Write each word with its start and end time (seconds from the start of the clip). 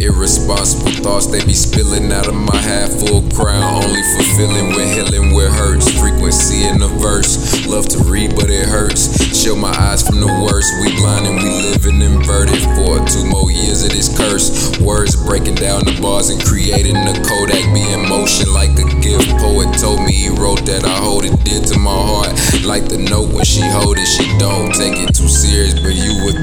Irresponsible 0.00 0.92
thoughts, 1.02 1.26
they 1.26 1.44
be 1.44 1.54
spilling 1.54 2.12
out 2.12 2.28
of 2.28 2.34
my 2.34 2.56
half 2.56 2.90
full 3.00 3.22
crown. 3.30 3.84
Only 3.84 4.02
fulfilling 4.02 4.68
with 4.76 4.92
healing 4.92 5.34
with 5.34 5.52
hurts. 5.52 5.90
Frequency 5.98 6.64
in 6.64 6.78
the 6.78 6.88
verse. 6.88 7.66
Love 7.66 7.88
to 7.88 7.98
read, 8.04 8.34
but 8.36 8.50
it 8.50 8.68
hurts. 8.68 9.16
Shield 9.34 9.58
my 9.58 9.72
eyes 9.72 10.06
from 10.06 10.20
the 10.20 10.26
worst. 10.26 10.72
We 10.80 10.94
blind 10.96 11.26
and 11.26 11.36
we 11.36 11.48
living 11.70 12.02
inverted 12.02 12.60
for 12.76 13.00
two 13.08 13.24
more 13.24 13.50
years 13.50 13.84
of 13.84 13.90
this 13.90 14.12
curse. 14.16 14.78
Words 14.80 15.16
breaking 15.24 15.56
down 15.56 15.84
the 15.84 15.98
bars 16.00 16.30
and 16.30 16.42
creating 16.44 16.94
the 16.94 17.14
Kodak 17.24 17.64
be 17.72 17.82
in 17.92 18.08
motion 18.08 18.52
like 18.52 18.76
a 18.78 18.86
gift. 19.00 19.28
Poet 19.40 19.72
told 19.78 20.00
me 20.04 20.12
he 20.12 20.28
wrote 20.28 20.66
that 20.66 20.84
I 20.84 20.96
hold 21.00 21.24
it 21.24 21.36
dear 21.44 21.60
to 21.60 21.78
my 21.78 21.94
heart. 21.94 22.32
Like 22.64 22.88
the 22.88 22.98
note 22.98 23.32
when 23.32 23.44
she 23.44 23.62
hold 23.62 23.98
it, 23.98 24.06
she 24.06 24.26
don't 24.38 24.74
take 24.74 24.98
it 24.98 25.14
too 25.14 25.28
serious, 25.28 25.75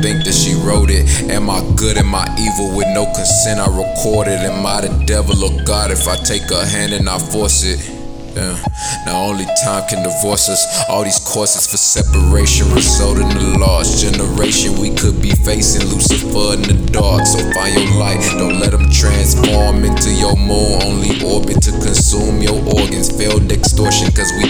think 0.02 0.24
that 0.26 0.34
she 0.34 0.56
wrote 0.56 0.90
it. 0.90 1.06
Am 1.30 1.50
I 1.50 1.62
good? 1.76 1.98
Am 1.98 2.14
I 2.16 2.26
evil? 2.40 2.76
With 2.76 2.88
no 2.94 3.06
consent, 3.06 3.60
I 3.60 3.68
recorded. 3.68 4.40
Am 4.40 4.66
I 4.66 4.82
the 4.82 5.06
devil 5.06 5.44
or 5.44 5.64
God 5.64 5.92
if 5.92 6.08
I 6.08 6.16
take 6.18 6.50
a 6.52 6.66
hand 6.66 6.94
and 6.94 7.10
I 7.10 7.20
force 7.20 7.64
it? 7.64 7.80
Yeah. 8.34 8.58
Now 9.06 9.30
only 9.30 9.46
time 9.64 9.86
can 9.88 10.02
divorce 10.02 10.50
us. 10.50 10.66
All 10.90 11.04
these 11.04 11.22
courses 11.22 11.70
for 11.70 11.78
separation 11.78 12.66
result 12.74 13.22
in 13.22 13.30
the 13.30 13.60
lost 13.62 14.02
generation. 14.02 14.74
We 14.82 14.90
could 14.90 15.22
be 15.22 15.30
facing 15.46 15.86
Lucifer 15.86 16.58
in 16.58 16.66
the 16.66 16.74
dark. 16.90 17.30
So 17.30 17.38
find 17.54 17.78
your 17.78 17.94
light. 18.02 18.26
Don't 18.42 18.58
let 18.58 18.72
them 18.72 18.90
transform 18.90 19.86
into 19.86 20.10
your 20.10 20.36
moon. 20.36 20.82
Only 20.82 21.22
orbit 21.22 21.62
to 21.70 21.72
consume 21.78 22.42
your 22.42 22.58
organs. 22.74 23.14
Failed 23.14 23.52
extortion, 23.52 24.10
cause 24.18 24.34
we've 24.34 24.43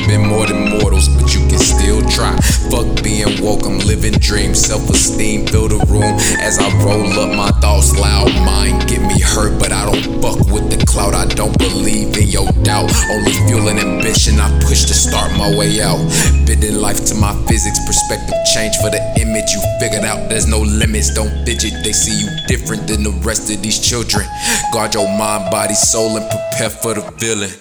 woke, 3.44 3.66
I'm 3.68 3.78
living 3.80 4.14
dreams. 4.14 4.60
Self 4.60 4.90
esteem 4.90 5.46
fill 5.46 5.68
the 5.68 5.84
room 5.92 6.16
as 6.40 6.58
I 6.58 6.72
roll 6.84 7.06
up 7.20 7.36
my 7.36 7.52
thoughts 7.60 7.94
loud. 8.00 8.32
Mind 8.46 8.88
get 8.88 9.02
me 9.02 9.20
hurt, 9.20 9.60
but 9.60 9.72
I 9.72 9.84
don't 9.86 10.22
fuck 10.24 10.40
with 10.48 10.72
the 10.72 10.80
cloud. 10.88 11.14
I 11.14 11.28
don't 11.36 11.56
believe 11.58 12.16
in 12.18 12.30
your 12.30 12.48
doubt. 12.64 12.90
Only 13.12 13.36
fueling 13.46 13.78
ambition 13.78 14.40
I 14.40 14.48
push 14.64 14.86
to 14.88 14.96
start 14.96 15.32
my 15.38 15.52
way 15.56 15.82
out. 15.82 16.00
Bidding 16.48 16.80
life 16.80 17.06
to 17.12 17.16
my 17.16 17.36
physics, 17.46 17.80
perspective 17.86 18.36
change 18.56 18.76
for 18.78 18.90
the 18.90 19.04
image 19.20 19.52
you 19.52 19.62
figured 19.80 20.06
out. 20.08 20.30
There's 20.30 20.48
no 20.48 20.62
limits, 20.62 21.14
don't 21.14 21.34
fidget. 21.46 21.84
They 21.84 21.92
see 21.92 22.16
you 22.16 22.30
different 22.48 22.88
than 22.88 23.04
the 23.04 23.14
rest 23.28 23.52
of 23.52 23.62
these 23.62 23.80
children. 23.80 24.26
Guard 24.72 24.96
your 24.96 25.10
mind, 25.18 25.52
body, 25.52 25.76
soul, 25.76 26.16
and 26.16 26.26
prepare 26.32 26.70
for 26.70 26.94
the 26.94 27.04
villain. 27.20 27.52